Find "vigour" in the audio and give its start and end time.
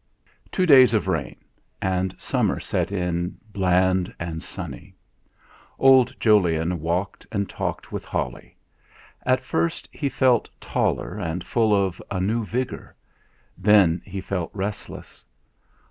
12.46-12.96